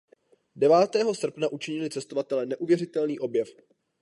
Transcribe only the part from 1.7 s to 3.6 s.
cestovatelé neuvěřitelný objev.